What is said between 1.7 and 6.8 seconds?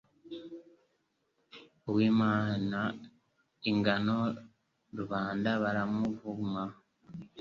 Uwimana ingano rubanda baramuvuma